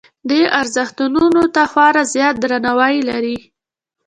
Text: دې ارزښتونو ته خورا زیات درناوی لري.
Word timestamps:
دې 0.29 0.41
ارزښتونو 0.59 1.23
ته 1.55 1.61
خورا 1.71 2.03
زیات 2.13 2.35
درناوی 2.39 2.97
لري. 3.09 3.37